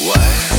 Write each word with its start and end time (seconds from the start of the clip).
What? 0.00 0.49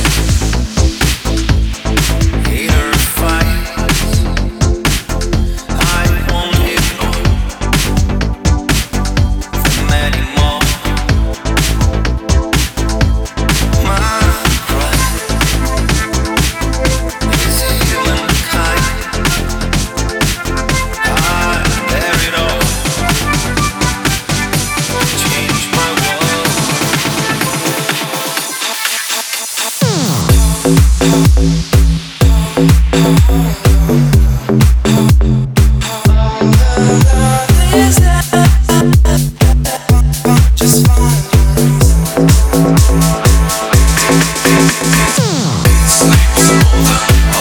over. 46.52 47.31